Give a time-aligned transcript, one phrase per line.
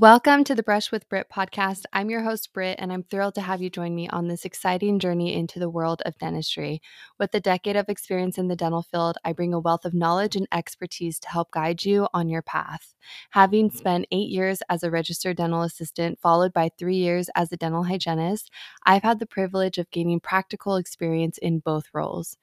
[0.00, 1.84] Welcome to the Brush with Britt podcast.
[1.92, 4.98] I'm your host, Britt, and I'm thrilled to have you join me on this exciting
[4.98, 6.82] journey into the world of dentistry.
[7.16, 10.34] With a decade of experience in the dental field, I bring a wealth of knowledge
[10.34, 12.92] and expertise to help guide you on your path.
[13.30, 17.56] Having spent eight years as a registered dental assistant, followed by three years as a
[17.56, 18.50] dental hygienist,
[18.84, 22.36] I've had the privilege of gaining practical experience in both roles.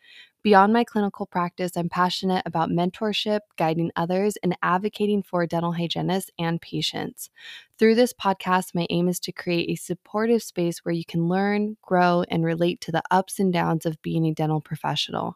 [0.44, 6.32] Beyond my clinical practice, I'm passionate about mentorship, guiding others, and advocating for dental hygienists
[6.40, 7.30] and patients.
[7.77, 11.77] Through this podcast, my aim is to create a supportive space where you can learn,
[11.84, 15.35] grow, and relate to the ups and downs of being a dental professional.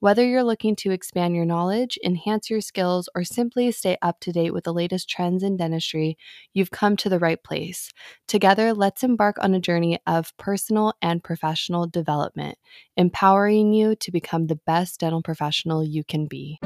[0.00, 4.32] Whether you're looking to expand your knowledge, enhance your skills, or simply stay up to
[4.32, 6.16] date with the latest trends in dentistry,
[6.54, 7.90] you've come to the right place.
[8.26, 12.56] Together, let's embark on a journey of personal and professional development,
[12.96, 16.58] empowering you to become the best dental professional you can be.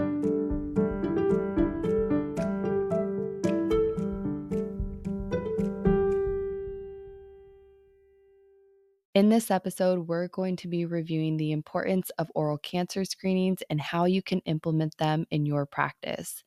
[9.14, 13.80] In this episode, we're going to be reviewing the importance of oral cancer screenings and
[13.80, 16.42] how you can implement them in your practice.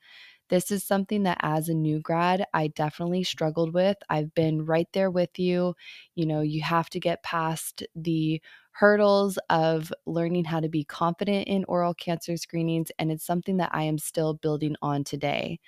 [0.50, 3.98] This is something that, as a new grad, I definitely struggled with.
[4.10, 5.76] I've been right there with you.
[6.16, 11.48] You know, you have to get past the hurdles of learning how to be confident
[11.50, 15.60] in oral cancer screenings, and it's something that I am still building on today.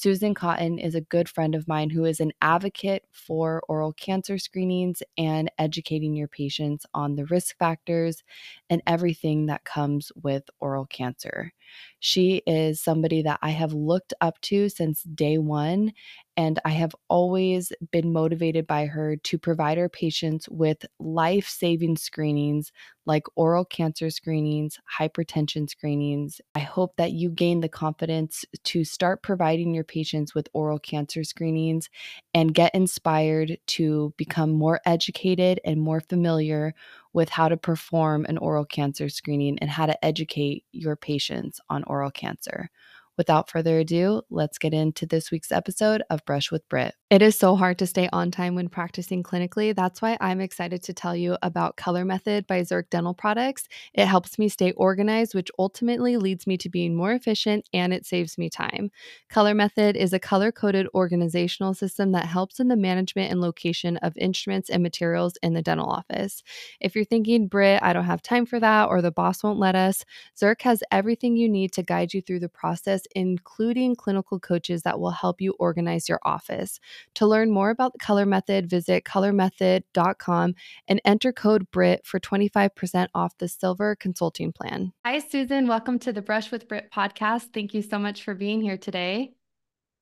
[0.00, 4.38] Susan Cotten is a good friend of mine who is an advocate for oral cancer
[4.38, 8.22] screenings and educating your patients on the risk factors
[8.70, 11.52] and everything that comes with oral cancer.
[11.98, 15.92] She is somebody that I have looked up to since day one,
[16.38, 21.96] and I have always been motivated by her to provide her patients with life saving
[21.98, 22.72] screenings
[23.06, 26.40] like oral cancer screenings, hypertension screenings.
[26.54, 31.24] I hope that you gain the confidence to start providing your patients with oral cancer
[31.24, 31.90] screenings
[32.34, 36.74] and get inspired to become more educated and more familiar
[37.12, 41.82] with how to perform an oral cancer screening and how to educate your patients on
[41.84, 42.70] oral cancer.
[43.18, 46.94] Without further ado, let's get into this week's episode of Brush with Britt.
[47.10, 49.74] It is so hard to stay on time when practicing clinically.
[49.74, 53.66] That's why I'm excited to tell you about Color Method by Zirc Dental Products.
[53.92, 58.06] It helps me stay organized, which ultimately leads me to being more efficient and it
[58.06, 58.92] saves me time.
[59.28, 63.96] Color Method is a color coded organizational system that helps in the management and location
[63.96, 66.44] of instruments and materials in the dental office.
[66.78, 69.74] If you're thinking, Britt, I don't have time for that, or the boss won't let
[69.74, 70.04] us,
[70.40, 74.98] Zirc has everything you need to guide you through the process including clinical coaches that
[75.00, 76.80] will help you organize your office.
[77.14, 80.54] To learn more about the color method, visit colormethod.com
[80.88, 84.92] and enter code BRIT for 25% off the silver consulting plan.
[85.04, 85.66] Hi, Susan.
[85.66, 87.52] Welcome to the Brush with Britt podcast.
[87.52, 89.32] Thank you so much for being here today.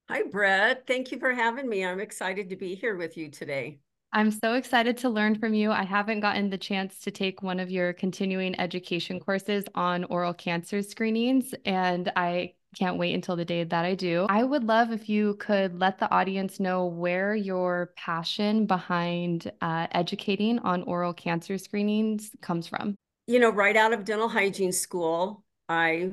[0.09, 0.87] Hi, Brett.
[0.87, 1.84] Thank you for having me.
[1.84, 3.81] I'm excited to be here with you today.
[4.12, 5.73] I'm so excited to learn from you.
[5.73, 10.33] I haven't gotten the chance to take one of your continuing education courses on oral
[10.33, 14.26] cancer screenings, and I can't wait until the day that I do.
[14.28, 19.87] I would love if you could let the audience know where your passion behind uh,
[19.92, 22.94] educating on oral cancer screenings comes from.
[23.26, 26.12] You know, right out of dental hygiene school, I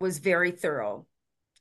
[0.00, 1.06] was very thorough.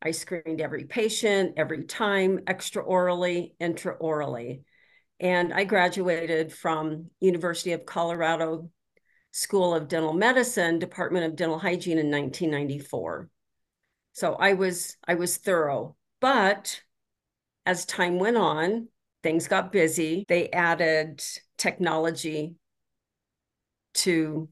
[0.02, 4.64] I screened every patient, every time, extraorally, intraorally.
[5.20, 8.70] And I graduated from University of Colorado
[9.32, 13.30] School of Dental Medicine, Department of Dental Hygiene in 1994.
[14.14, 15.96] So I was I was thorough.
[16.22, 16.82] But
[17.66, 18.88] as time went on,
[19.24, 20.26] things got busy.
[20.28, 21.24] They added
[21.58, 22.56] technology
[23.96, 24.50] to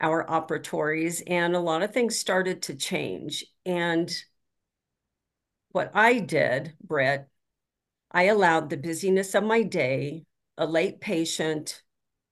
[0.00, 3.44] our operatories and a lot of things started to change.
[3.64, 4.14] And
[5.70, 7.26] what I did, Britt,
[8.10, 10.26] I allowed the busyness of my day,
[10.56, 11.82] a late patient,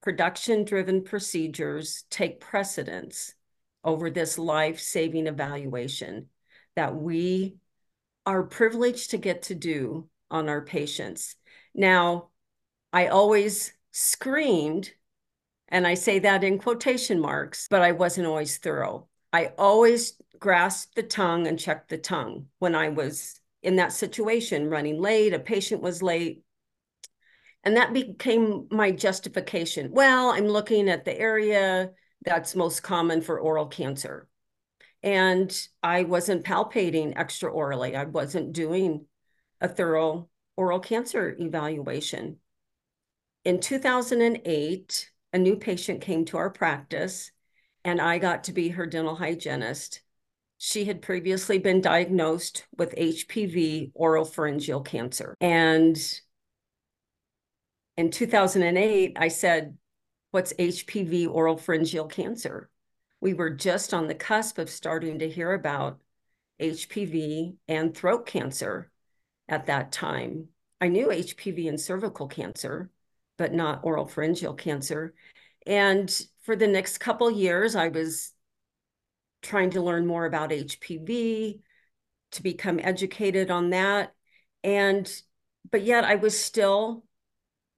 [0.03, 3.35] production driven procedures take precedence
[3.83, 6.29] over this life saving evaluation
[6.77, 7.57] that we
[8.27, 11.37] are privileged to get to do on our patients.
[11.75, 12.31] Now,
[12.93, 14.93] I always screamed,
[15.69, 19.09] and I say that in quotation marks, but I wasn't always thorough.
[19.33, 24.69] I always grasped the tongue and checked the tongue when I was in that situation,
[24.69, 26.43] running late, a patient was late.
[27.65, 29.91] And that became my justification.
[29.91, 31.91] Well, I'm looking at the area
[32.25, 34.29] that's most common for oral cancer
[35.05, 37.95] and I wasn't palpating extraorally.
[37.95, 39.05] I wasn't doing
[39.61, 42.39] a thorough oral cancer evaluation.
[43.45, 47.31] In 2008, a new patient came to our practice,
[47.85, 50.01] and I got to be her dental hygienist.
[50.57, 55.37] She had previously been diagnosed with HPV oral pharyngeal cancer.
[55.39, 55.99] And
[57.99, 59.77] in 2008, I said,
[60.31, 62.71] What's HPV oral pharyngeal cancer?
[63.25, 65.99] We were just on the cusp of starting to hear about
[66.61, 68.91] HPV and throat cancer
[69.49, 70.49] at that time.
[70.79, 72.91] I knew HPV and cervical cancer,
[73.39, 75.15] but not oral pharyngeal cancer.
[75.67, 78.33] And for the next couple years, I was
[79.41, 81.61] trying to learn more about HPV,
[82.33, 84.13] to become educated on that.
[84.63, 85.11] And,
[85.71, 87.07] but yet I was still,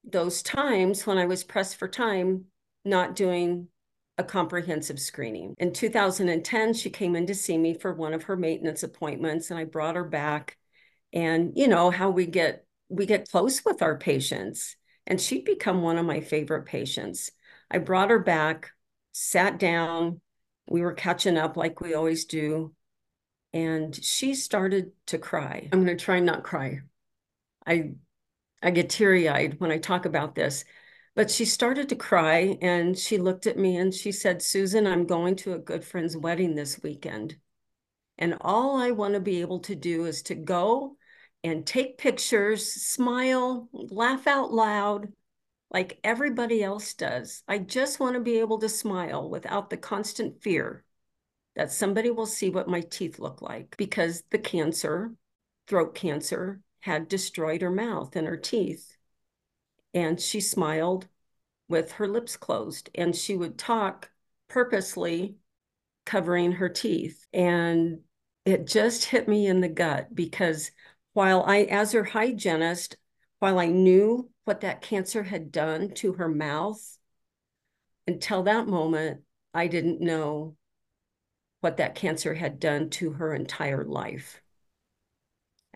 [0.03, 2.47] those times when I was pressed for time,
[2.85, 3.69] not doing
[4.19, 5.55] a comprehensive screening.
[5.59, 9.59] In 2010, she came in to see me for one of her maintenance appointments, and
[9.59, 10.57] I brought her back.
[11.13, 14.77] And you know how we get we get close with our patients,
[15.07, 17.31] and she'd become one of my favorite patients.
[17.71, 18.71] I brought her back,
[19.13, 20.21] sat down,
[20.69, 22.75] we were catching up like we always do,
[23.53, 25.69] and she started to cry.
[25.73, 26.81] I'm going to try and not cry.
[27.67, 27.93] I
[28.63, 30.65] I get teary-eyed when I talk about this.
[31.17, 35.07] But she started to cry and she looked at me and she said, Susan, I'm
[35.07, 37.39] going to a good friend's wedding this weekend.
[38.19, 40.99] And all I want to be able to do is to go
[41.43, 45.11] and take pictures, smile, laugh out loud
[45.71, 47.43] like everybody else does.
[47.49, 50.85] I just want to be able to smile without the constant fear
[51.55, 55.15] that somebody will see what my teeth look like because the cancer,
[55.67, 58.96] throat cancer, had destroyed her mouth and her teeth
[59.95, 61.09] and she smiled
[61.69, 64.11] with her lips closed and she would talk
[64.49, 65.37] purposely
[66.05, 67.27] covering her teeth.
[67.33, 68.01] And
[68.45, 70.71] it just hit me in the gut because
[71.13, 72.97] while I as her hygienist
[73.39, 76.99] while I knew what that cancer had done to her mouth
[78.07, 79.23] until that moment
[79.53, 80.57] I didn't know
[81.61, 84.41] what that cancer had done to her entire life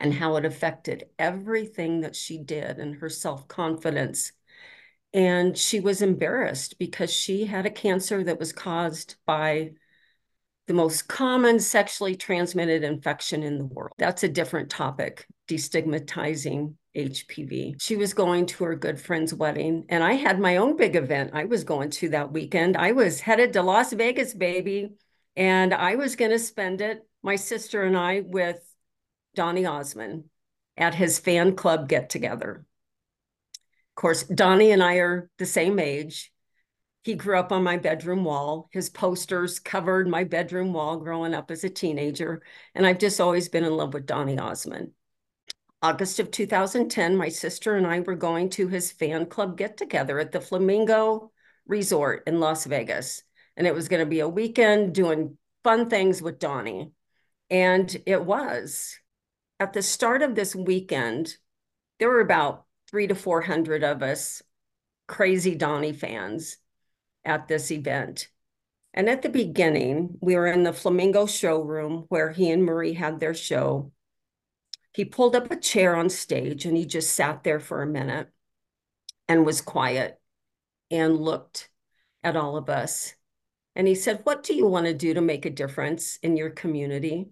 [0.00, 4.32] and how it affected everything that she did and her self confidence.
[5.12, 9.73] And she was embarrassed because she had a cancer that was caused by
[10.67, 13.93] the most common sexually transmitted infection in the world.
[13.99, 17.82] That's a different topic, destigmatizing HPV.
[17.82, 21.32] She was going to her good friend's wedding, and I had my own big event
[21.35, 22.76] I was going to that weekend.
[22.76, 24.91] I was headed to Las Vegas, baby,
[25.35, 28.61] and I was going to spend it, my sister and I, with
[29.35, 30.25] Donny Osmond
[30.77, 32.65] at his fan club get together.
[33.55, 36.32] Of course, Donny and I are the same age.
[37.03, 38.69] He grew up on my bedroom wall.
[38.73, 42.43] His posters covered my bedroom wall growing up as a teenager.
[42.75, 44.93] And I've just always been in love with Donny Osmond.
[45.82, 50.19] August of 2010, my sister and I were going to his fan club get together
[50.19, 51.32] at the Flamingo
[51.67, 53.23] Resort in Las Vegas.
[53.56, 56.93] And it was going to be a weekend doing fun things with Donny.
[57.49, 59.00] And it was
[59.60, 61.36] at the start of this weekend,
[61.98, 64.42] there were about three to 400 of us
[65.06, 66.56] crazy Donny fans
[67.24, 68.28] at this event.
[68.94, 73.20] And at the beginning, we were in the Flamingo showroom where he and Marie had
[73.20, 73.92] their show.
[74.94, 78.28] He pulled up a chair on stage and he just sat there for a minute
[79.28, 80.18] and was quiet
[80.90, 81.68] and looked
[82.24, 83.14] at all of us.
[83.76, 86.50] And he said, What do you want to do to make a difference in your
[86.50, 87.29] community?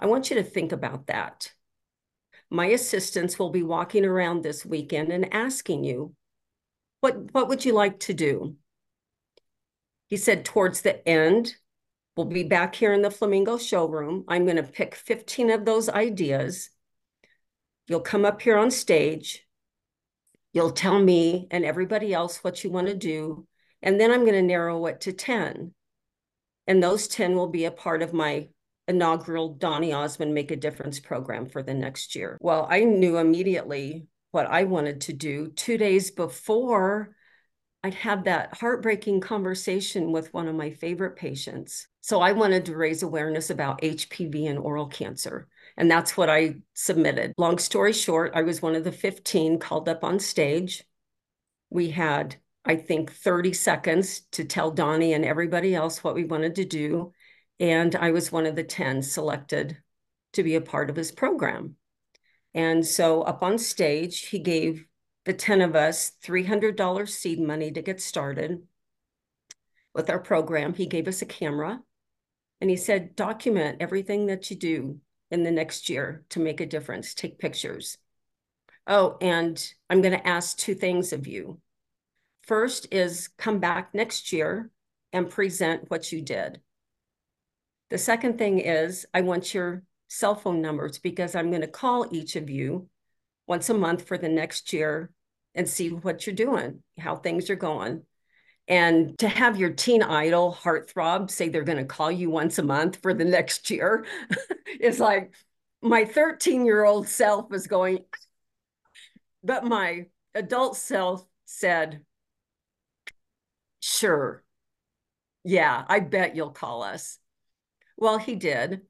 [0.00, 1.52] I want you to think about that.
[2.48, 6.14] My assistants will be walking around this weekend and asking you,
[7.00, 8.56] what, what would you like to do?
[10.08, 11.54] He said, towards the end,
[12.16, 14.24] we'll be back here in the Flamingo showroom.
[14.26, 16.70] I'm going to pick 15 of those ideas.
[17.86, 19.46] You'll come up here on stage.
[20.52, 23.46] You'll tell me and everybody else what you want to do.
[23.82, 25.72] And then I'm going to narrow it to 10.
[26.66, 28.48] And those 10 will be a part of my
[28.90, 32.36] inaugural Donny Osmond Make a Difference program for the next year.
[32.40, 35.48] Well, I knew immediately what I wanted to do.
[35.48, 37.16] Two days before,
[37.82, 41.88] I'd had that heartbreaking conversation with one of my favorite patients.
[42.02, 45.48] So I wanted to raise awareness about HPV and oral cancer.
[45.76, 47.32] And that's what I submitted.
[47.38, 50.84] Long story short, I was one of the 15 called up on stage.
[51.70, 56.56] We had, I think, 30 seconds to tell Donny and everybody else what we wanted
[56.56, 57.12] to do.
[57.60, 59.76] And I was one of the 10 selected
[60.32, 61.76] to be a part of his program.
[62.54, 64.86] And so up on stage, he gave
[65.24, 68.62] the 10 of us $300 seed money to get started
[69.94, 70.74] with our program.
[70.74, 71.80] He gave us a camera
[72.60, 75.00] and he said, document everything that you do
[75.30, 77.98] in the next year to make a difference, take pictures.
[78.86, 81.60] Oh, and I'm going to ask two things of you.
[82.42, 84.70] First is come back next year
[85.12, 86.60] and present what you did.
[87.90, 92.06] The second thing is I want your cell phone numbers because I'm going to call
[92.10, 92.88] each of you
[93.46, 95.10] once a month for the next year
[95.54, 98.02] and see what you're doing, how things are going.
[98.68, 102.62] And to have your teen idol heartthrob say they're going to call you once a
[102.62, 104.06] month for the next year
[104.80, 105.34] is like
[105.82, 108.04] my 13 year old self was going,
[109.42, 110.06] but my
[110.36, 112.04] adult self said,
[113.80, 114.44] sure.
[115.42, 117.18] Yeah, I bet you'll call us.
[118.00, 118.80] Well, he did.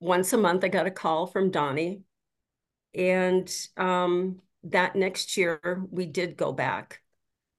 [0.00, 2.02] Once a month, I got a call from Donny.
[2.94, 7.00] And um, that next year, we did go back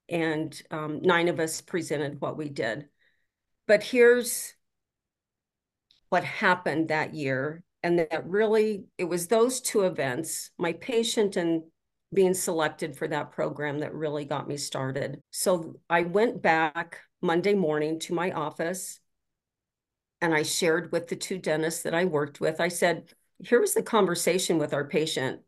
[0.10, 2.90] and um, nine of us presented what we did.
[3.68, 4.54] But here's
[6.10, 7.64] what happened that year.
[7.84, 11.64] And that really, it was those two events, my patient and
[12.14, 15.22] being selected for that program that really got me started.
[15.32, 19.00] So I went back Monday morning to my office
[20.22, 22.60] and I shared with the two dentists that I worked with.
[22.60, 25.42] I said, here was the conversation with our patient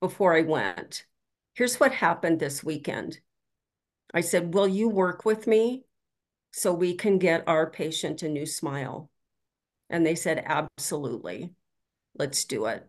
[0.00, 1.06] before I went.
[1.54, 3.20] Here's what happened this weekend.
[4.12, 5.84] I said, Will you work with me
[6.52, 9.10] so we can get our patient a new smile?
[9.88, 11.50] And they said, Absolutely.
[12.18, 12.86] Let's do it.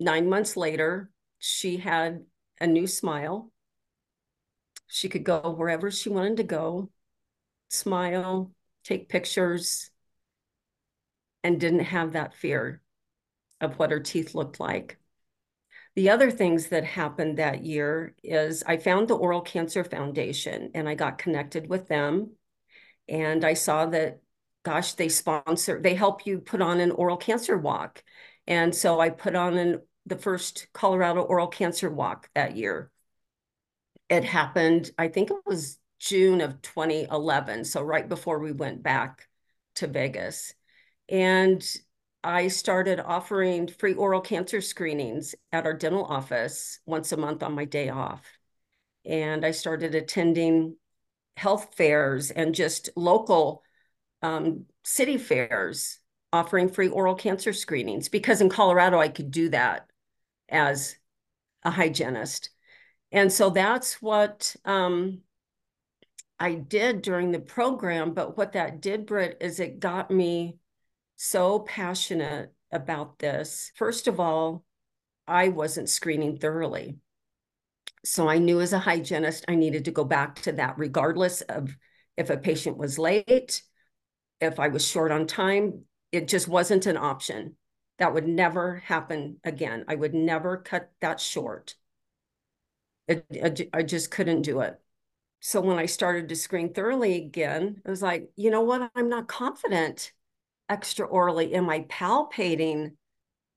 [0.00, 2.24] Nine months later, she had
[2.60, 3.50] a new smile.
[4.86, 6.90] She could go wherever she wanted to go,
[7.68, 8.52] smile,
[8.84, 9.91] take pictures,
[11.44, 12.82] and didn't have that fear
[13.60, 14.98] of what her teeth looked like.
[15.94, 20.88] The other things that happened that year is I found the Oral Cancer Foundation and
[20.88, 22.32] I got connected with them.
[23.08, 24.20] And I saw that,
[24.62, 28.02] gosh, they sponsor, they help you put on an oral cancer walk.
[28.46, 32.90] And so I put on an, the first Colorado Oral Cancer Walk that year.
[34.08, 37.64] It happened, I think it was June of 2011.
[37.64, 39.28] So right before we went back
[39.76, 40.54] to Vegas.
[41.12, 41.62] And
[42.24, 47.54] I started offering free oral cancer screenings at our dental office once a month on
[47.54, 48.22] my day off.
[49.04, 50.76] And I started attending
[51.36, 53.62] health fairs and just local
[54.22, 55.98] um, city fairs
[56.32, 59.90] offering free oral cancer screenings because in Colorado I could do that
[60.48, 60.96] as
[61.62, 62.48] a hygienist.
[63.10, 65.20] And so that's what um,
[66.40, 68.14] I did during the program.
[68.14, 70.56] But what that did, Britt, is it got me
[71.22, 73.70] so passionate about this.
[73.76, 74.64] First of all,
[75.28, 76.96] I wasn't screening thoroughly.
[78.04, 81.76] So I knew as a hygienist, I needed to go back to that, regardless of
[82.16, 83.62] if a patient was late,
[84.40, 87.54] if I was short on time, it just wasn't an option.
[88.00, 89.84] That would never happen again.
[89.86, 91.76] I would never cut that short.
[93.06, 94.80] It, it, I just couldn't do it.
[95.38, 98.90] So when I started to screen thoroughly again, I was like, you know what?
[98.96, 100.12] I'm not confident
[100.70, 101.54] extraorally?
[101.54, 102.92] Am I palpating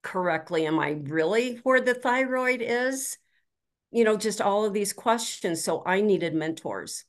[0.02, 0.66] correctly?
[0.66, 3.18] Am I really where the thyroid is?
[3.90, 5.64] You know, just all of these questions.
[5.64, 7.04] So I needed mentors.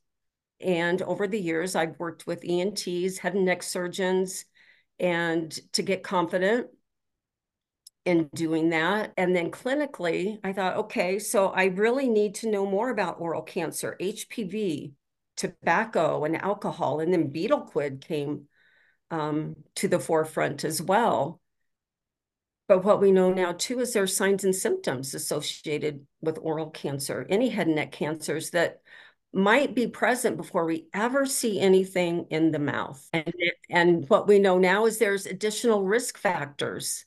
[0.60, 4.44] And over the years, I've worked with ENTs, head and neck surgeons,
[4.98, 6.68] and to get confident
[8.04, 9.12] in doing that.
[9.16, 13.42] And then clinically, I thought, okay, so I really need to know more about oral
[13.42, 14.92] cancer, HPV,
[15.36, 17.00] tobacco, and alcohol.
[17.00, 18.46] And then betel quid came
[19.10, 21.40] um, to the forefront as well.
[22.66, 26.70] But what we know now too is there are signs and symptoms associated with oral
[26.70, 28.82] cancer, any head and neck cancers that
[29.32, 33.06] might be present before we ever see anything in the mouth.
[33.12, 33.32] And,
[33.70, 37.06] and what we know now is there's additional risk factors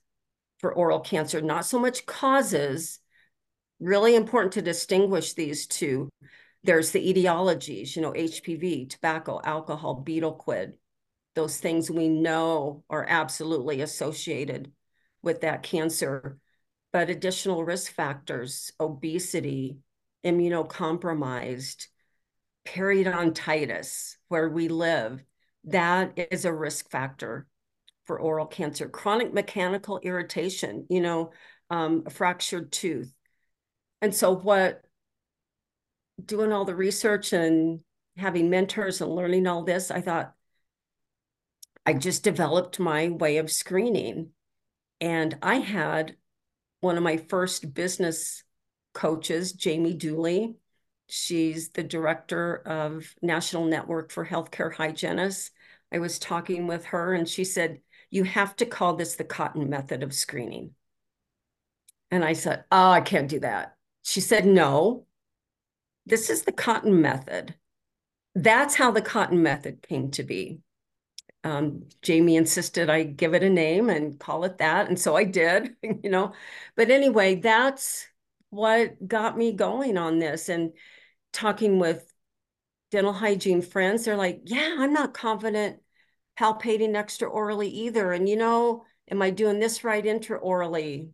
[0.60, 3.00] for oral cancer, not so much causes.
[3.80, 6.10] Really important to distinguish these two.
[6.64, 10.74] There's the etiologies, you know, HPV, tobacco, alcohol, betel quid
[11.36, 14.72] those things we know are absolutely associated
[15.22, 16.38] with that cancer.
[16.92, 19.78] But additional risk factors, obesity,
[20.26, 21.88] immunocompromised,
[22.66, 25.24] periodontitis, where we live,
[25.66, 27.48] that is a risk factor
[28.06, 28.90] for oral cancer.
[28.90, 31.32] Chronic mechanical irritation, you know,
[31.70, 33.14] um, a fractured tooth.
[34.02, 34.84] And so, what
[36.24, 37.80] doing all the research and
[38.18, 40.34] having mentors and learning all this, I thought,
[41.86, 44.30] I just developed my way of screening.
[45.00, 46.16] And I had
[46.82, 48.44] one of my first business
[48.94, 50.56] coaches, Jamie Dooley.
[51.08, 55.52] She's the director of National Network for Healthcare Hygienists.
[55.92, 59.68] I was talking with her and she said, You have to call this the Cotten
[59.68, 60.72] method of screening.
[62.12, 63.76] And I said, Oh, I can't do that.
[64.04, 65.06] She said, No,
[66.06, 67.56] this is the Cotten method.
[68.36, 70.62] That's how the Cotten method came to be
[71.44, 74.88] um, Jamie insisted I give it a name and call it that.
[74.88, 76.34] And so I did, you know.
[76.76, 78.08] But anyway, that's
[78.50, 80.50] what got me going on this.
[80.50, 80.74] And
[81.34, 82.06] talking with
[82.92, 85.82] dental hygiene friends, they're like, yeah, I'm not confident
[86.40, 88.12] palpating extraorally either.
[88.12, 91.12] And, you know, am I doing this right intraorally?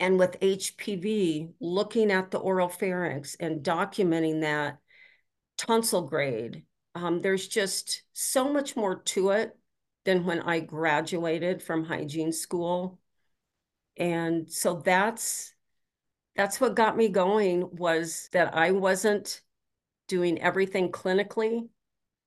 [0.00, 4.78] And with HPV, looking at the oral pharynx and documenting that
[5.56, 6.64] tonsil grade,
[7.04, 9.56] um, there's just so much more to it
[10.04, 12.98] than when I graduated from hygiene school.
[13.96, 15.54] And so that's
[16.34, 19.42] that's what got me going was that I wasn't
[20.06, 21.68] doing everything clinically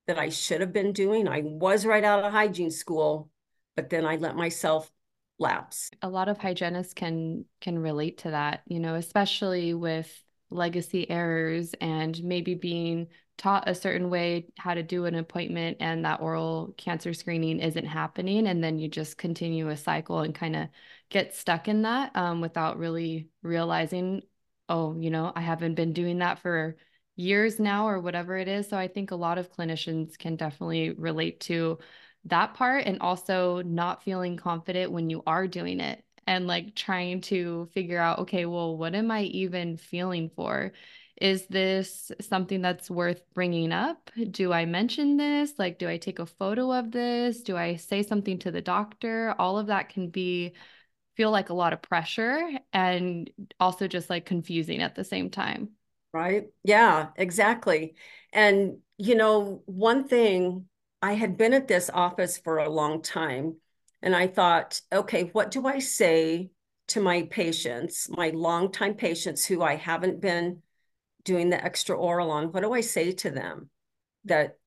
[0.07, 1.27] that I should have been doing.
[1.27, 3.29] I was right out of hygiene school,
[3.75, 4.91] but then I let myself
[5.39, 5.89] lapse.
[6.01, 10.11] A lot of hygienists can can relate to that, you know, especially with
[10.49, 13.07] legacy errors and maybe being
[13.41, 17.87] taught a certain way how to do an appointment and that oral cancer screening isn't
[17.87, 20.67] happening and then you just continue a cycle and kind of
[21.09, 24.21] get stuck in that um, without really realizing
[24.69, 26.75] oh you know i haven't been doing that for
[27.15, 28.69] years now or whatever it is.
[28.69, 31.79] So i think a lot of clinicians can definitely relate to
[32.25, 37.21] that part and also not feeling confident when you are doing it and like trying
[37.21, 40.71] to figure out okay well what am i even feeling for
[41.21, 44.09] is this something that's worth bringing up?
[44.31, 45.53] Do I mention this?
[45.59, 47.41] Like, do I take a photo of this?
[47.41, 49.35] Do I say something to the doctor?
[49.37, 50.53] All of that can be
[51.15, 55.69] feel like a lot of pressure and also just like confusing at the same time.
[56.11, 56.47] Right.
[56.63, 57.95] Yeah, exactly.
[58.33, 60.65] And, you know, one thing
[61.01, 63.57] I had been at this office for a long time
[64.01, 66.49] and I thought, okay, what do I say
[66.87, 70.63] to my patients, my longtime patients who I haven't been
[71.23, 73.69] doing the extra oral on, what do I say to them?
[74.25, 74.57] That,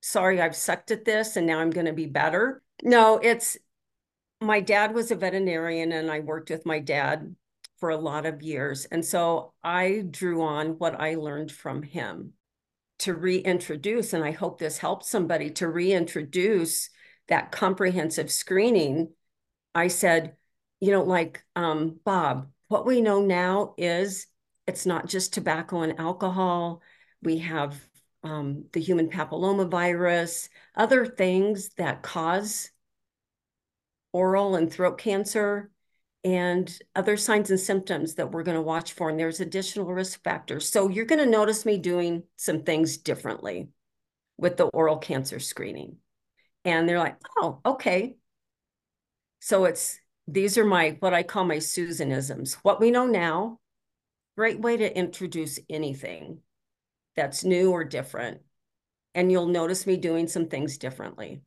[0.00, 2.62] sorry, I've sucked at this and now I'm going to be better?
[2.82, 3.56] No, it's
[4.40, 7.34] my dad was a veterinarian and I worked with my dad
[7.78, 8.86] for a lot of years.
[8.86, 12.34] And so I drew on what I learned from him
[13.00, 16.90] to reintroduce, and I hope this helps somebody to reintroduce
[17.28, 19.12] that comprehensive screening.
[19.74, 20.34] I said,
[20.80, 24.26] you know, like um, Bob, what we know now is
[24.68, 26.82] it's not just tobacco and alcohol.
[27.22, 27.74] We have
[28.22, 32.70] um, the human papillomavirus, other things that cause
[34.12, 35.70] oral and throat cancer,
[36.22, 39.08] and other signs and symptoms that we're going to watch for.
[39.08, 40.68] And there's additional risk factors.
[40.68, 43.68] So you're going to notice me doing some things differently
[44.36, 45.96] with the oral cancer screening.
[46.64, 48.16] And they're like, oh, okay.
[49.40, 52.54] So it's these are my what I call my Susanisms.
[52.62, 53.60] What we know now,
[54.38, 56.38] Great way to introduce anything
[57.16, 58.40] that's new or different.
[59.12, 61.40] And you'll notice me doing some things differently.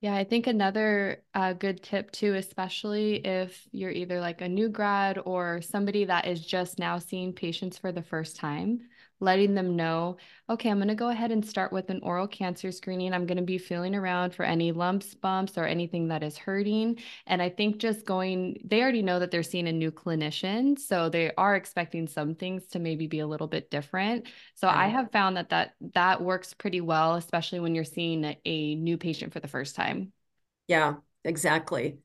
[0.00, 4.70] Yeah, I think another uh, good tip too, especially if you're either like a new
[4.70, 8.80] grad or somebody that is just now seeing patients for the first time,
[9.20, 10.16] letting them know,
[10.48, 13.12] okay, I'm going to go ahead and start with an oral cancer screening.
[13.12, 16.98] I'm going to be feeling around for any lumps, bumps, or anything that is hurting.
[17.26, 20.78] And I think just going, they already know that they're seeing a new clinician.
[20.78, 24.26] So they are expecting some things to maybe be a little bit different.
[24.54, 28.74] So I have found that that, that works pretty well, especially when you're seeing a,
[28.74, 30.12] new patient for the first time.
[30.66, 31.98] Yeah, exactly.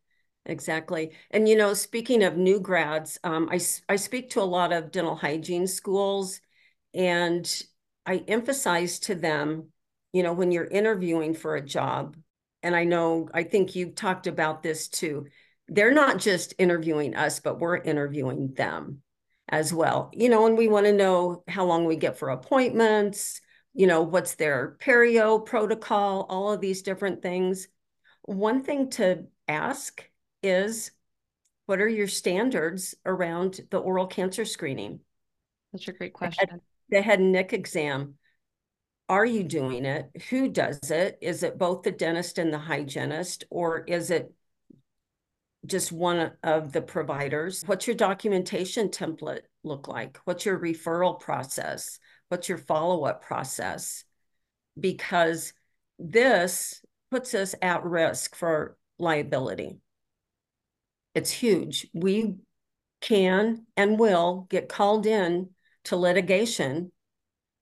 [0.46, 1.12] Exactly.
[1.32, 4.92] And, you know, speaking of new grads, um, I, I speak to a lot of
[4.92, 6.40] dental hygiene schools
[6.96, 7.64] and
[8.06, 9.70] I emphasize to them,
[10.14, 12.16] you know, when you're interviewing for a job,
[12.64, 15.28] and I know, I think you've talked about this too,
[15.68, 19.02] they're not just interviewing us, but we're interviewing them
[19.50, 20.10] as well.
[20.14, 23.42] You know, and we want to know how long we get for appointments,
[23.74, 27.68] you know, what's their perio protocol, all of these different things.
[28.24, 30.08] One thing to ask
[30.42, 30.92] is
[31.66, 35.02] what are your standards around the oral cancer screening?
[35.74, 38.16] That's a great question the head and neck exam,
[39.08, 40.10] are you doing it?
[40.30, 41.18] Who does it?
[41.22, 44.34] Is it both the dentist and the hygienist, or is it
[45.66, 47.64] just one of the providers?
[47.66, 50.20] What's your documentation template look like?
[50.26, 52.00] What's your referral process?
[52.30, 54.04] What's your follow up process?
[54.80, 55.54] Because
[56.00, 59.78] this puts us at risk for liability.
[61.14, 61.88] It's huge.
[61.94, 62.36] We
[63.02, 65.50] can and will get called in
[65.86, 66.92] to litigation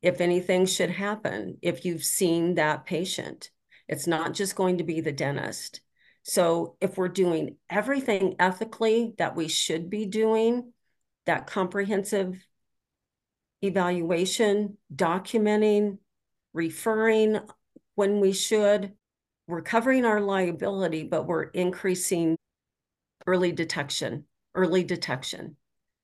[0.02, 3.50] if anything should happen, if you've seen that patient.
[3.88, 5.82] It's not just going to be the dentist.
[6.24, 10.74] So if we're doing everything ethically that we should be doing,
[11.26, 12.46] that comprehensive
[13.62, 16.00] evaluation, documenting,
[16.54, 17.40] referring
[17.96, 18.94] when we should,
[19.48, 22.38] we're covering our liability, but we're increasing
[23.26, 25.56] early detection, early detection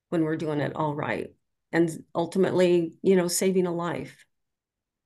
[0.08, 1.32] when we're doing it all right.
[1.72, 4.24] And ultimately, you know, saving a life.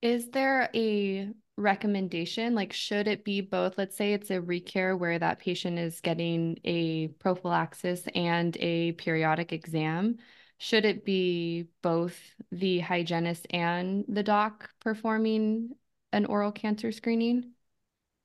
[0.02, 2.54] Is there a recommendation?
[2.54, 3.78] Like, should it be both?
[3.78, 9.52] Let's say it's a recare where that patient is getting a prophylaxis and a periodic
[9.52, 10.18] exam.
[10.58, 12.16] Should it be both
[12.52, 15.70] the hygienist and the doc performing
[16.12, 17.52] an oral cancer screening,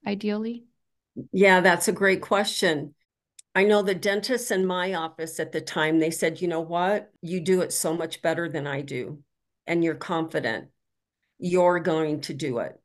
[0.05, 0.65] ideally?
[1.31, 2.93] Yeah, that's a great question.
[3.59, 7.11] I know the dentists in my office at the time, they said, you know what?
[7.21, 9.21] You do it so much better than I do,
[9.67, 10.69] and you're confident
[11.39, 12.79] you're going to do it.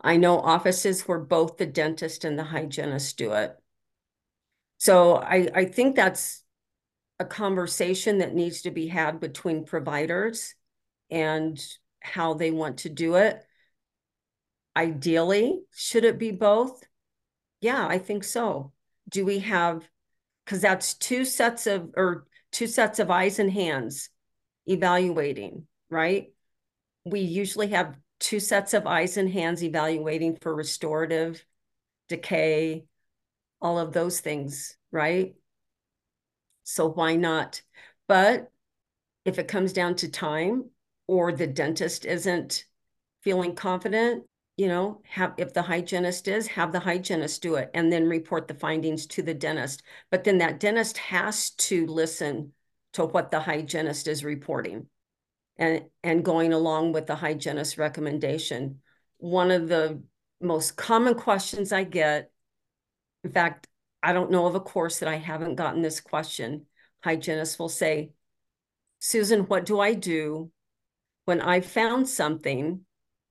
[0.00, 3.56] I know offices where both the dentist and the hygienist do it.
[4.78, 6.42] So I, I think that's
[7.20, 10.52] a conversation that needs to be had between providers
[11.10, 11.64] and
[12.00, 13.40] how they want to do it.
[14.76, 16.82] Ideally, should it be both?
[17.60, 18.72] Yeah, I think so.
[19.08, 19.88] Do we have,
[20.44, 24.10] because that's two sets of, or two sets of eyes and hands
[24.66, 26.32] evaluating, right?
[27.04, 31.44] We usually have two sets of eyes and hands evaluating for restorative,
[32.08, 32.84] decay,
[33.60, 35.34] all of those things, right?
[36.64, 37.62] So why not?
[38.06, 38.50] But
[39.24, 40.70] if it comes down to time
[41.06, 42.64] or the dentist isn't
[43.22, 44.24] feeling confident,
[44.58, 48.48] you know, have if the hygienist is, have the hygienist do it and then report
[48.48, 49.84] the findings to the dentist.
[50.10, 52.52] But then that dentist has to listen
[52.94, 54.88] to what the hygienist is reporting
[55.56, 58.80] and, and going along with the hygienist recommendation.
[59.18, 60.02] One of the
[60.40, 62.32] most common questions I get,
[63.22, 63.68] in fact,
[64.02, 66.66] I don't know of a course that I haven't gotten this question.
[67.04, 68.10] Hygienists will say,
[68.98, 70.50] Susan, what do I do
[71.26, 72.80] when I found something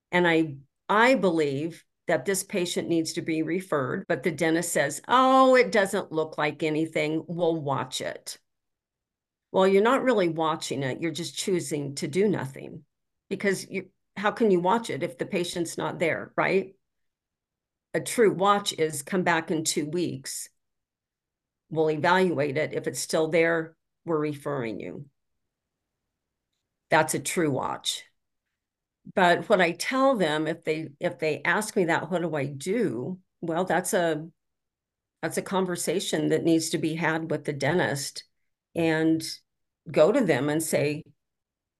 [0.09, 0.55] and I
[0.89, 5.71] I believe that this patient needs to be referred, but the dentist says, oh, it
[5.71, 7.23] doesn't look like anything.
[7.27, 8.37] We'll watch it.
[9.51, 11.01] Well, you're not really watching it.
[11.01, 12.83] You're just choosing to do nothing
[13.29, 16.73] because you, how can you watch it if the patient's not there, right?
[17.93, 20.49] A true watch is come back in two weeks.
[21.69, 22.73] We'll evaluate it.
[22.73, 25.05] If it's still there, we're referring you.
[26.89, 28.05] That's a true watch.
[29.15, 32.45] But what I tell them if they if they ask me that, what do I
[32.45, 33.19] do?
[33.41, 34.27] Well, that's a
[35.21, 38.23] that's a conversation that needs to be had with the dentist
[38.75, 39.23] and
[39.91, 41.03] go to them and say,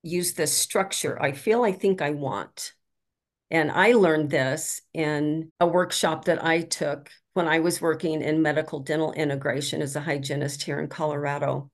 [0.02, 1.22] use this structure.
[1.22, 2.74] I feel I think I want.
[3.50, 8.42] And I learned this in a workshop that I took when I was working in
[8.42, 11.70] medical dental integration as a hygienist here in Colorado.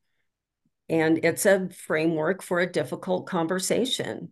[0.89, 4.31] And it's a framework for a difficult conversation.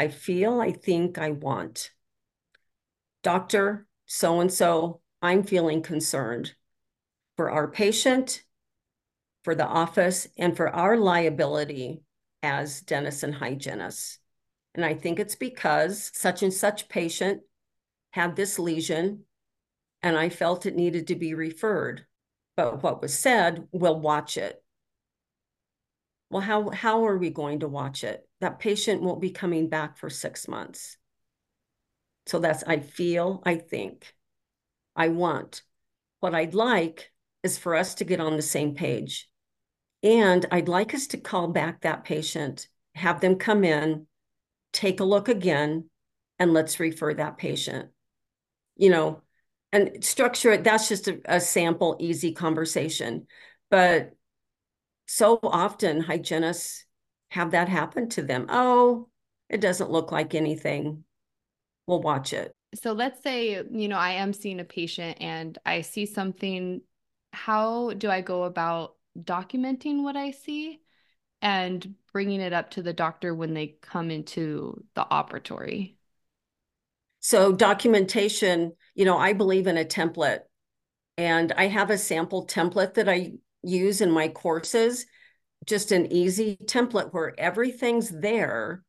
[0.00, 1.90] I feel, I think, I want.
[3.22, 6.54] Doctor, so and so, I'm feeling concerned
[7.36, 8.42] for our patient
[9.44, 12.02] for the office and for our liability
[12.42, 14.20] as dentists and hygienists.
[14.74, 17.42] And I think it's because such and such patient
[18.12, 19.24] had this lesion
[20.02, 22.06] and I felt it needed to be referred.
[22.56, 24.64] But what was said, we'll watch it.
[26.30, 28.26] Well, how, how are we going to watch it?
[28.40, 30.96] That patient won't be coming back for six months.
[32.26, 34.14] So that's, I feel, I think,
[34.94, 35.62] I want.
[36.20, 37.10] What I'd like
[37.42, 39.28] is for us to get on the same page.
[40.02, 44.06] And I'd like us to call back that patient, have them come in,
[44.72, 45.90] take a look again,
[46.38, 47.90] and let's refer that patient.
[48.76, 49.22] You know,
[49.72, 50.64] and structure it.
[50.64, 53.26] That's just a, a sample, easy conversation.
[53.70, 54.12] But
[55.12, 56.84] so often hygienists
[57.30, 58.46] have that happen to them.
[58.48, 59.08] Oh,
[59.48, 61.02] it doesn't look like anything.
[61.88, 62.52] We'll watch it.
[62.76, 66.82] So let's say, you know, I am seeing a patient and I see something.
[67.32, 70.80] How do I go about documenting what I see
[71.42, 75.96] and bringing it up to the doctor when they come into the operatory.
[77.18, 80.40] So, documentation, you know, I believe in a template,
[81.18, 85.06] and I have a sample template that I use in my courses,
[85.66, 88.84] just an easy template where everything's there.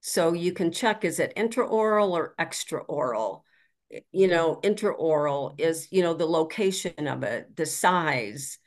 [0.00, 3.42] So you can check is it intraoral or extraoral?
[4.12, 8.58] You know, intraoral is, you know, the location of it, the size,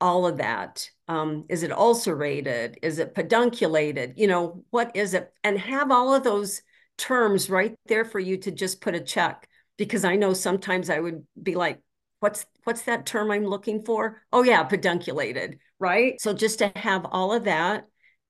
[0.00, 0.88] all of that.
[1.08, 2.78] Um, is it ulcerated?
[2.82, 4.14] Is it pedunculated?
[4.16, 5.32] You know, what is it?
[5.42, 6.62] And have all of those
[6.96, 9.48] terms right there for you to just put a check.
[9.76, 11.80] Because I know sometimes I would be like,
[12.20, 14.22] what's what's that term I'm looking for?
[14.32, 16.20] Oh yeah, pedunculated, right?
[16.20, 17.88] So just to have all of that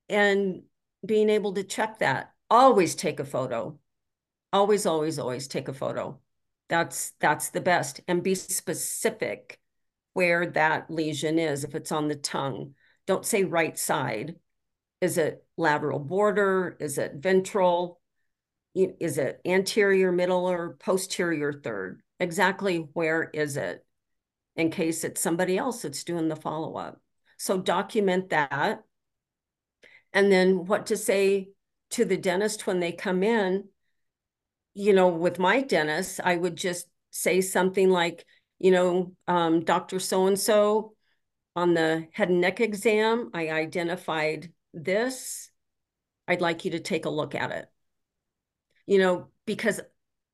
[0.09, 0.63] and
[1.05, 2.31] being able to check that.
[2.49, 3.79] Always take a photo.
[4.53, 6.19] Always, always, always take a photo.
[6.69, 8.01] That's that's the best.
[8.07, 9.59] And be specific
[10.13, 12.73] where that lesion is, if it's on the tongue.
[13.05, 14.35] Don't say right side.
[15.01, 16.77] Is it lateral border?
[16.79, 17.99] Is it ventral?
[18.73, 22.01] Is it anterior, middle, or posterior third?
[22.19, 23.84] Exactly where is it?
[24.55, 27.01] In case it's somebody else that's doing the follow up.
[27.37, 28.83] So document that.
[30.13, 31.49] And then what to say
[31.91, 33.69] to the dentist when they come in.
[34.73, 38.25] You know, with my dentist, I would just say something like,
[38.59, 39.99] you know, um, Dr.
[39.99, 40.93] So and so
[41.55, 45.49] on the head and neck exam, I identified this.
[46.27, 47.67] I'd like you to take a look at it.
[48.85, 49.79] You know, because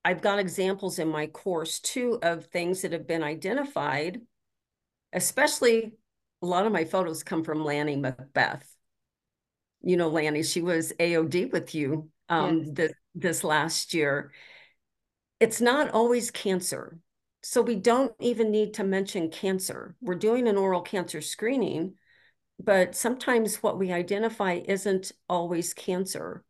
[0.03, 4.21] I've got examples in my course too of things that have been identified,
[5.13, 5.93] especially
[6.41, 8.67] a lot of my photos come from Lanny Macbeth.
[9.83, 12.69] You know, Lanny, she was AOD with you um, yes.
[12.71, 14.31] this, this last year.
[15.39, 16.99] It's not always cancer.
[17.43, 19.95] So we don't even need to mention cancer.
[20.01, 21.95] We're doing an oral cancer screening,
[22.59, 26.43] but sometimes what we identify isn't always cancer.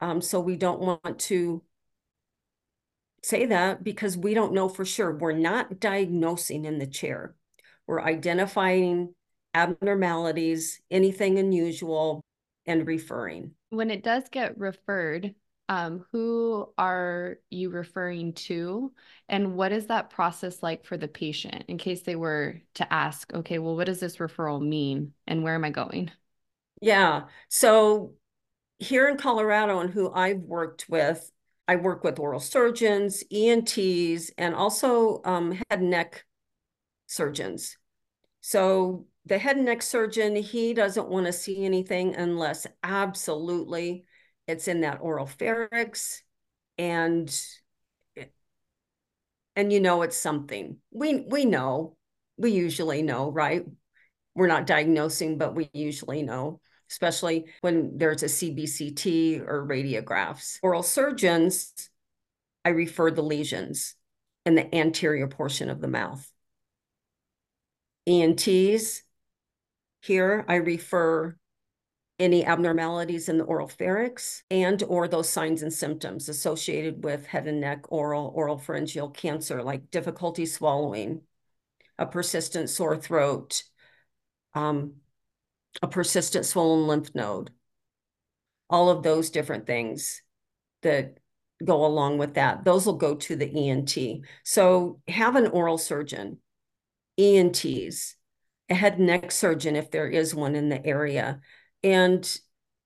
[0.00, 1.62] Um, so we don't want to
[3.24, 5.16] say that because we don't know for sure.
[5.16, 7.34] We're not diagnosing in the chair.
[7.86, 9.14] We're identifying
[9.54, 12.20] abnormalities, anything unusual,
[12.66, 13.52] and referring.
[13.70, 15.34] When it does get referred,
[15.68, 18.92] um, who are you referring to?
[19.28, 23.32] And what is that process like for the patient in case they were to ask,
[23.32, 26.10] okay, well, what does this referral mean and where am I going?
[26.82, 27.24] Yeah.
[27.48, 28.12] So
[28.78, 31.30] here in Colorado and who I've worked with,
[31.66, 36.24] I work with oral surgeons, ENTs, and also um, head and neck
[37.06, 37.76] surgeons.
[38.40, 44.04] So the head and neck surgeon, he doesn't want to see anything unless absolutely
[44.46, 46.22] it's in that oral pharynx
[46.76, 47.34] and
[49.56, 50.78] and you know it's something.
[50.90, 51.96] We we know.
[52.36, 53.64] We usually know, right?
[54.34, 60.58] We're not diagnosing, but we usually know, especially when there's a CBCT or radiographs.
[60.62, 61.90] Oral surgeons,
[62.64, 63.94] I refer the lesions
[64.46, 66.30] in the anterior portion of the mouth.
[68.06, 69.02] ENTs,
[70.02, 71.36] here I refer
[72.18, 77.48] any abnormalities in the oral pharynx and or those signs and symptoms associated with head
[77.48, 81.22] and neck oral oral pharyngeal cancer like difficulty swallowing
[81.98, 83.64] a persistent sore throat
[84.54, 84.94] um,
[85.82, 87.50] a persistent swollen lymph node
[88.70, 90.22] all of those different things
[90.82, 91.18] that
[91.64, 93.96] go along with that those will go to the ent
[94.42, 96.38] so have an oral surgeon
[97.16, 98.16] ents
[98.68, 101.40] a head and neck surgeon if there is one in the area
[101.82, 102.38] and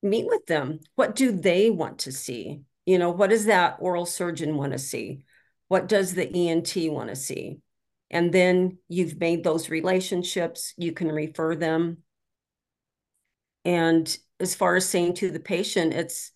[0.02, 0.80] meet with them.
[0.94, 2.62] What do they want to see?
[2.86, 5.24] You know, what does that oral surgeon want to see?
[5.68, 7.58] What does the ENT want to see?
[8.10, 11.98] And then you've made those relationships, you can refer them.
[13.68, 16.32] And as far as saying to the patient, it's,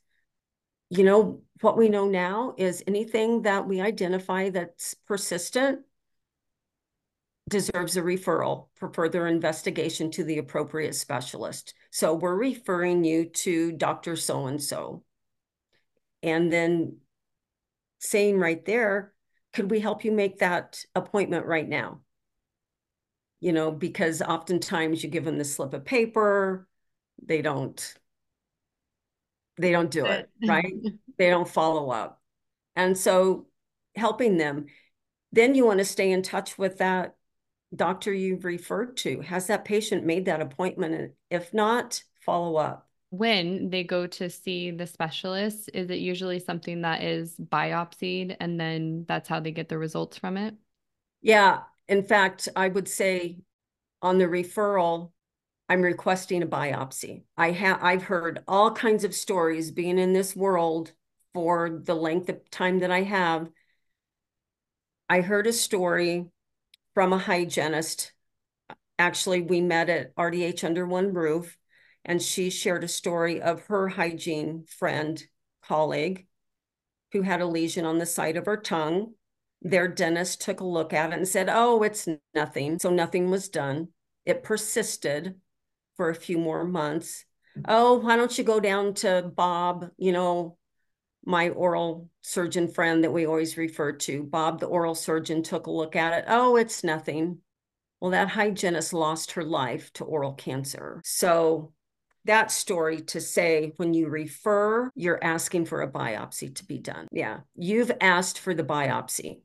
[0.90, 5.80] you know, what we know now is anything that we identify that's persistent,
[7.48, 11.72] deserves a referral for further investigation to the appropriate specialist.
[11.90, 14.14] So we're referring you to Dr.
[14.14, 15.02] So and so.
[16.22, 16.98] And then
[17.98, 19.14] saying right there,
[19.54, 22.00] could we help you make that appointment right now?
[23.40, 26.68] You know, because oftentimes you give them the slip of paper,
[27.24, 27.94] they don't
[29.58, 30.74] they don't do it, right?
[31.18, 32.20] they don't follow up.
[32.74, 33.46] And so
[33.94, 34.66] helping them,
[35.30, 37.14] then you want to stay in touch with that
[37.74, 39.20] doctor you've referred to?
[39.20, 40.94] Has that patient made that appointment?
[40.94, 42.88] And if not, follow up.
[43.10, 48.58] When they go to see the specialist, is it usually something that is biopsied and
[48.58, 50.54] then that's how they get the results from it?
[51.20, 51.60] Yeah.
[51.88, 53.38] In fact, I would say
[54.00, 55.12] on the referral,
[55.72, 57.22] I'm requesting a biopsy.
[57.34, 60.92] I have I've heard all kinds of stories being in this world
[61.32, 63.48] for the length of time that I have.
[65.08, 66.26] I heard a story
[66.92, 68.12] from a hygienist.
[68.98, 71.56] Actually, we met at RDH under one roof,
[72.04, 75.24] and she shared a story of her hygiene friend,
[75.64, 76.26] colleague,
[77.12, 79.14] who had a lesion on the side of her tongue.
[79.62, 82.78] Their dentist took a look at it and said, Oh, it's nothing.
[82.78, 83.88] So nothing was done.
[84.26, 85.36] It persisted
[85.96, 87.24] for a few more months.
[87.68, 90.56] Oh, why don't you go down to Bob, you know,
[91.24, 95.70] my oral surgeon friend that we always refer to, Bob, the oral surgeon, took a
[95.70, 96.24] look at it.
[96.28, 97.38] Oh, it's nothing.
[98.00, 101.00] Well, that hygienist lost her life to oral cancer.
[101.04, 101.72] So
[102.24, 107.06] that story to say when you refer, you're asking for a biopsy to be done.
[107.12, 109.42] Yeah, you've asked for the biopsy.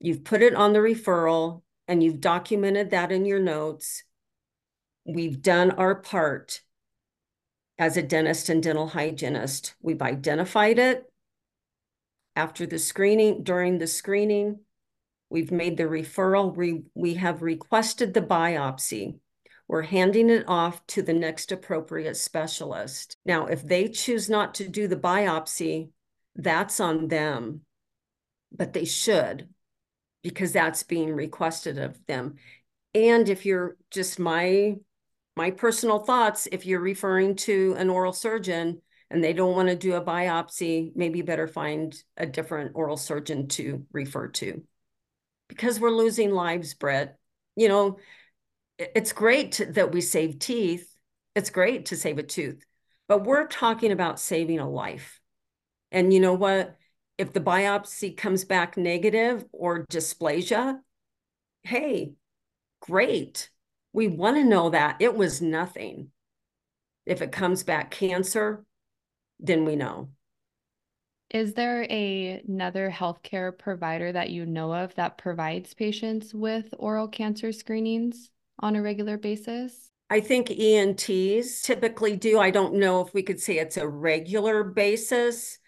[0.00, 4.04] You've put it on the referral and you've documented that in your notes.
[5.14, 6.62] We've done our part
[7.78, 9.74] as a dentist and dental hygienist.
[9.80, 11.10] We've identified it
[12.36, 14.60] after the screening, during the screening.
[15.30, 16.54] We've made the referral.
[16.54, 19.18] We, we have requested the biopsy.
[19.66, 23.16] We're handing it off to the next appropriate specialist.
[23.24, 25.90] Now, if they choose not to do the biopsy,
[26.34, 27.62] that's on them,
[28.52, 29.48] but they should
[30.22, 32.34] because that's being requested of them.
[32.94, 34.76] And if you're just my
[35.40, 39.74] my personal thoughts, if you're referring to an oral surgeon and they don't want to
[39.74, 44.62] do a biopsy, maybe better find a different oral surgeon to refer to.
[45.48, 47.16] Because we're losing lives, Britt.
[47.56, 47.96] You know,
[48.76, 50.94] it's great that we save teeth.
[51.34, 52.62] It's great to save a tooth,
[53.08, 55.22] but we're talking about saving a life.
[55.90, 56.76] And you know what?
[57.16, 60.80] If the biopsy comes back negative or dysplasia,
[61.62, 62.12] hey,
[62.82, 63.48] great.
[63.92, 66.08] We want to know that it was nothing.
[67.06, 68.64] If it comes back cancer,
[69.38, 70.10] then we know.
[71.30, 77.08] Is there a, another healthcare provider that you know of that provides patients with oral
[77.08, 78.30] cancer screenings?
[78.60, 79.90] on a regular basis?
[80.08, 82.38] I think ENTs typically do.
[82.38, 85.58] I don't know if we could say it's a regular basis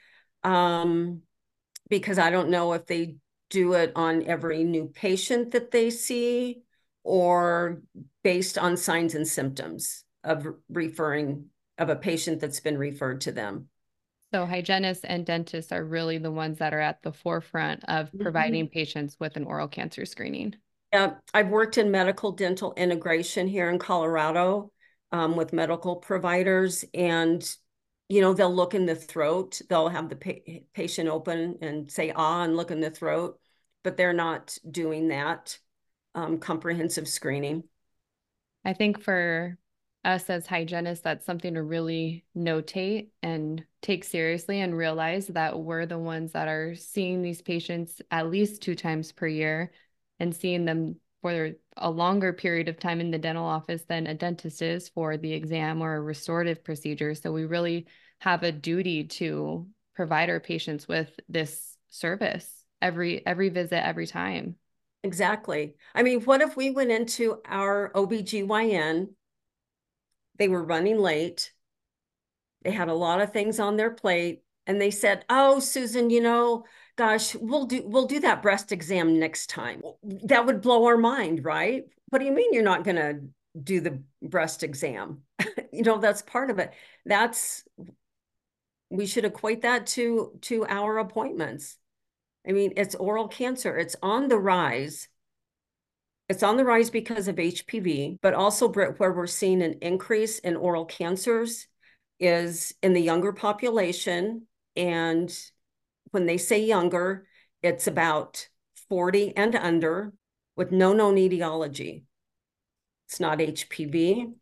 [0.45, 1.23] um,
[1.89, 3.17] because I don't know if they
[3.51, 6.63] do it on every new patient that they see
[7.05, 7.83] or
[8.23, 11.47] based on signs and symptoms of referring
[11.79, 13.69] of a patient that's been referred to them.
[14.33, 18.23] So hygienists and dentists are really the ones that are at the forefront of mm-hmm.
[18.23, 18.73] providing mm-hmm.
[18.73, 20.55] patients with an oral cancer screening.
[20.93, 24.73] Yeah, I've worked in medical dental integration here in Colorado
[25.11, 27.43] um, with medical providers, and
[28.09, 29.61] you know they'll look in the throat.
[29.69, 33.39] They'll have the pa- patient open and say ah and look in the throat,
[33.85, 35.59] but they're not doing that
[36.15, 37.65] um, comprehensive screening.
[38.65, 39.59] I think for
[40.05, 45.87] us as hygienists, that's something to really notate and take seriously and realize that we're
[45.87, 49.73] the ones that are seeing these patients at least two times per year
[50.19, 54.15] and seeing them for a longer period of time in the dental office than a
[54.15, 57.15] dentist is for the exam or a restorative procedure.
[57.15, 57.87] So we really
[58.21, 64.57] have a duty to provide our patients with this service every every visit every time.
[65.05, 65.75] Exactly.
[65.95, 69.15] I mean, what if we went into our OBGYN
[70.37, 71.53] they were running late.
[72.63, 76.21] They had a lot of things on their plate and they said, "Oh, Susan, you
[76.21, 76.65] know,
[76.97, 79.83] gosh, we'll do we'll do that breast exam next time.
[80.25, 81.85] That would blow our mind, right?
[82.11, 83.21] What do you mean you're not going to
[83.61, 85.23] do the breast exam?
[85.73, 86.73] you know, that's part of it.
[87.05, 87.65] That's
[88.91, 91.79] we should equate that to to our appointments.
[92.47, 93.77] I mean, it's oral cancer.
[93.77, 95.09] It's on the rise.
[96.29, 100.57] It's on the rise because of HPV, but also where we're seeing an increase in
[100.57, 101.67] oral cancers
[102.19, 105.37] is in the younger population and
[106.11, 107.27] when they say younger,
[107.63, 108.49] it's about
[108.89, 110.13] 40 and under
[110.57, 112.05] with no known etiology.
[113.09, 114.33] It's not HPV.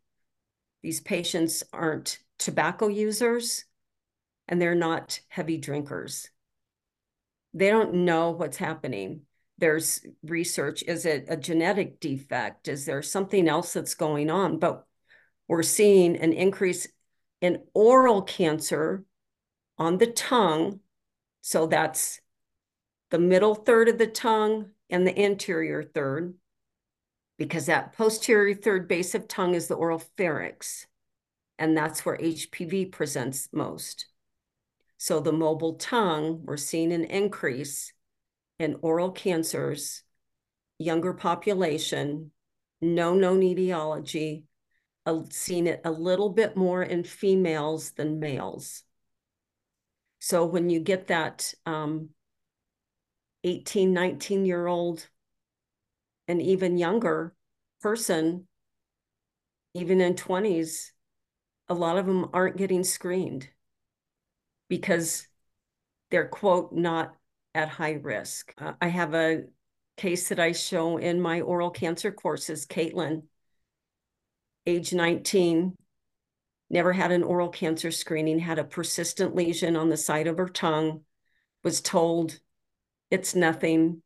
[0.83, 3.65] These patients aren't tobacco users
[4.47, 6.29] and they're not heavy drinkers.
[7.53, 9.21] They don't know what's happening.
[9.57, 10.83] There's research.
[10.87, 12.67] Is it a genetic defect?
[12.67, 14.59] Is there something else that's going on?
[14.59, 14.85] But
[15.47, 16.87] we're seeing an increase
[17.41, 19.03] in oral cancer
[19.77, 20.79] on the tongue
[21.41, 22.21] so that's
[23.09, 26.35] the middle third of the tongue and the anterior third,
[27.37, 30.85] because that posterior third base of tongue is the oral pharynx,
[31.57, 34.05] and that's where HPV presents most.
[35.01, 37.91] So the mobile tongue, we're seeing an increase
[38.59, 40.03] in oral cancers,
[40.77, 42.29] younger population,
[42.81, 44.43] no known etiology,
[45.31, 48.83] seeing it a little bit more in females than males.
[50.19, 52.09] So when you get that um,
[53.43, 55.09] 18, 19 year old
[56.27, 57.33] and even younger
[57.81, 58.47] person,
[59.73, 60.91] even in 20s,
[61.69, 63.49] a lot of them aren't getting screened
[64.71, 65.27] because
[66.11, 67.13] they're, quote, not
[67.53, 68.53] at high risk.
[68.57, 69.43] Uh, I have a
[69.97, 73.23] case that I show in my oral cancer courses, Caitlin,
[74.65, 75.75] age 19,
[76.69, 80.47] never had an oral cancer screening, had a persistent lesion on the side of her
[80.47, 81.01] tongue,
[81.65, 82.39] was told
[83.11, 84.01] it's nothing.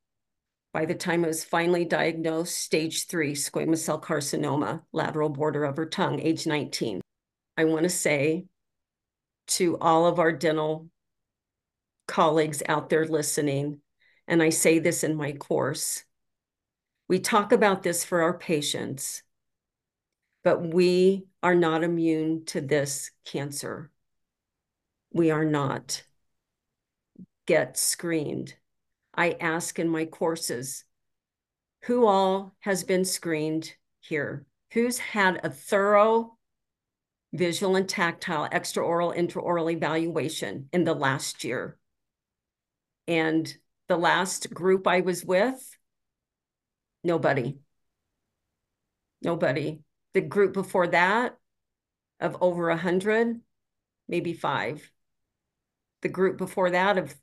[0.74, 5.78] By the time it was finally diagnosed, stage three squamous cell carcinoma, lateral border of
[5.78, 7.02] her tongue, age 19.
[7.56, 8.46] I want to say
[9.48, 10.90] to all of our dental
[12.08, 13.80] colleagues out there listening,
[14.28, 16.04] and I say this in my course,
[17.08, 19.22] we talk about this for our patients,
[20.44, 23.92] but we are not immune to this cancer.
[25.14, 26.04] We are not.
[27.46, 28.56] Get screened.
[29.14, 30.84] I ask in my courses,
[31.84, 33.72] who all has been screened
[34.02, 34.46] here?
[34.72, 36.35] Who's had a thorough
[37.36, 41.78] visual and tactile extraoral, intraoral evaluation in the last year?
[43.08, 43.56] And
[43.88, 45.78] the last group I was with,
[47.04, 47.60] nobody.
[49.22, 49.82] Nobody.
[50.14, 51.38] The group before that
[52.20, 53.42] of over a hundred,
[54.08, 54.92] maybe five.
[56.02, 57.16] The group before that of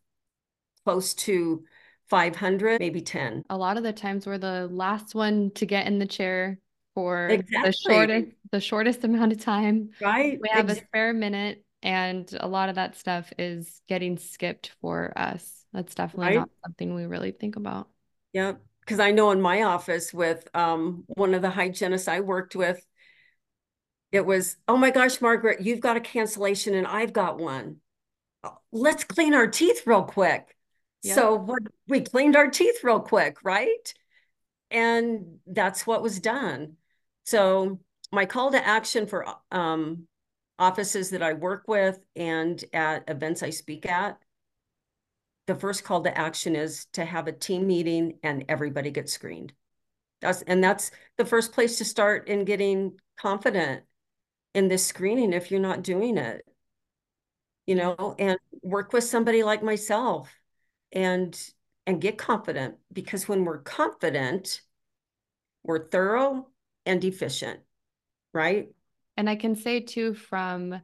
[0.84, 1.64] close to
[2.08, 3.44] 500, maybe 10.
[3.48, 6.58] A lot of the times we're the last one to get in the chair
[6.94, 7.70] for exactly.
[7.70, 9.90] the shortest the shortest amount of time.
[10.00, 10.38] Right.
[10.40, 10.84] We have exactly.
[10.84, 15.64] a spare minute and a lot of that stuff is getting skipped for us.
[15.72, 16.36] That's definitely right?
[16.36, 17.88] not something we really think about.
[18.32, 22.54] Yeah, because I know in my office with um, one of the hygienists I worked
[22.54, 22.84] with,
[24.12, 27.78] it was, oh my gosh, Margaret, you've got a cancellation and I've got one.
[28.70, 30.54] Let's clean our teeth real quick.
[31.02, 31.14] Yep.
[31.14, 31.56] So
[31.88, 33.94] we cleaned our teeth real quick, right?
[34.70, 36.76] And that's what was done.
[37.24, 40.06] So my call to action for um,
[40.58, 44.18] offices that I work with and at events I speak at,
[45.46, 49.52] the first call to action is to have a team meeting and everybody gets screened.
[50.20, 53.82] That's and that's the first place to start in getting confident
[54.54, 56.46] in this screening if you're not doing it.
[57.66, 60.32] You know, and work with somebody like myself
[60.92, 61.38] and
[61.86, 64.60] and get confident because when we're confident,
[65.64, 66.51] we're thorough
[66.86, 67.60] and efficient,
[68.32, 68.68] right?
[69.16, 70.80] And I can say too, from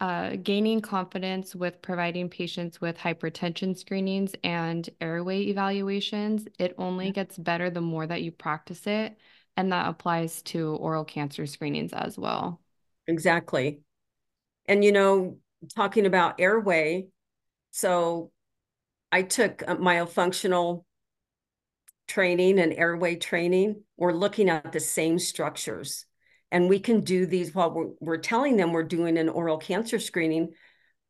[0.00, 7.38] uh, gaining confidence with providing patients with hypertension screenings and airway evaluations, it only gets
[7.38, 9.16] better the more that you practice it.
[9.56, 12.60] And that applies to oral cancer screenings as well.
[13.06, 13.80] Exactly.
[14.66, 15.38] And, you know,
[15.76, 17.06] talking about airway,
[17.70, 18.32] so
[19.12, 20.84] I took myofunctional
[22.08, 23.82] training and airway training.
[23.96, 26.06] We're looking at the same structures.
[26.50, 29.98] And we can do these while we're, we're telling them we're doing an oral cancer
[29.98, 30.52] screening.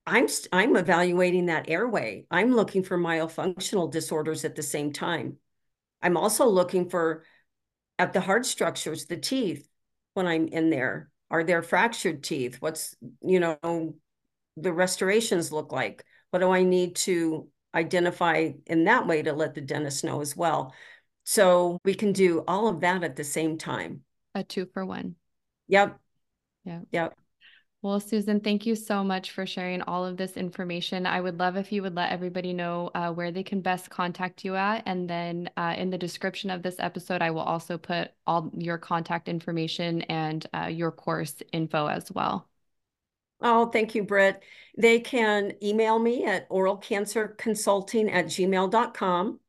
[0.07, 2.26] I'm I'm evaluating that airway.
[2.30, 5.38] I'm looking for myofunctional disorders at the same time.
[6.01, 7.24] I'm also looking for
[7.99, 9.68] at the hard structures, the teeth,
[10.14, 11.11] when I'm in there.
[11.30, 12.57] Are there fractured teeth?
[12.61, 13.95] What's, you know,
[14.57, 16.05] the restorations look like?
[16.30, 20.37] What do I need to identify in that way to let the dentist know as
[20.37, 20.75] well.
[21.25, 24.03] So we can do all of that at the same time.
[24.35, 25.16] A two for one.
[25.68, 25.99] Yep.
[26.64, 26.81] Yeah.
[26.91, 27.14] Yep.
[27.83, 31.05] Well, Susan, thank you so much for sharing all of this information.
[31.05, 34.45] I would love if you would let everybody know uh, where they can best contact
[34.45, 34.85] you at.
[34.87, 38.79] And then uh, in the description of this episode, I will also put all your
[38.79, 42.49] contact information and uh, your course info as well.
[43.43, 44.43] Oh, thank you, Britt.
[44.78, 49.40] They can email me at oralcancerconsulting at gmail.com.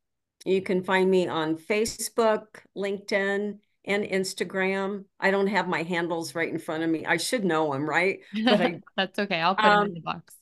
[0.45, 5.05] You can find me on Facebook, LinkedIn, and Instagram.
[5.19, 7.05] I don't have my handles right in front of me.
[7.05, 8.19] I should know them, right?
[8.43, 9.39] But I, That's okay.
[9.39, 10.35] I'll put um, them in the box.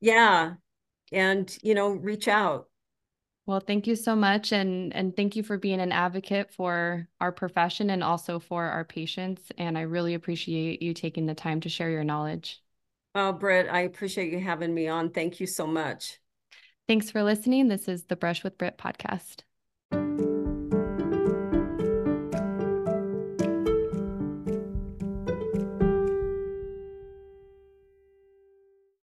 [0.00, 0.54] Yeah.
[1.12, 2.68] And, you know, reach out.
[3.46, 4.52] Well, thank you so much.
[4.52, 8.84] And, and thank you for being an advocate for our profession and also for our
[8.84, 9.42] patients.
[9.58, 12.63] And I really appreciate you taking the time to share your knowledge.
[13.14, 15.10] Oh, Britt, I appreciate you having me on.
[15.10, 16.18] Thank you so much.
[16.88, 17.68] Thanks for listening.
[17.68, 19.42] This is the Brush with Britt podcast.